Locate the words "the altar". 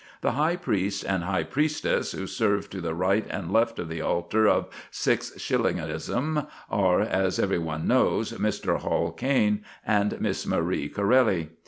3.87-4.47